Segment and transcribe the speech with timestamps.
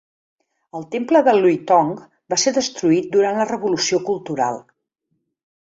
[0.79, 1.93] El temple de Liutong
[2.35, 4.63] va ser destruït durant la revolució cultural.